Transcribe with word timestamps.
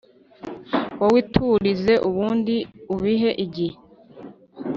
Wowe 0.99 1.17
iturize 1.23 1.93
ubundi 2.07 2.55
ubihe 2.93 3.29
igihe 3.45 3.75